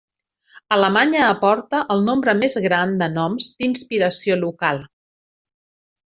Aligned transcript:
Alemanya 0.77 1.19
aporta 1.33 1.81
el 1.95 2.01
nombre 2.07 2.35
més 2.39 2.57
gran 2.65 2.95
de 3.03 3.11
noms 3.19 3.51
d'inspiració 3.61 4.39
local. 4.41 4.83